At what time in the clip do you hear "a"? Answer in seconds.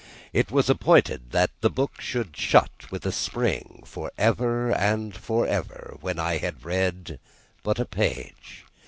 3.05-3.11, 7.77-7.85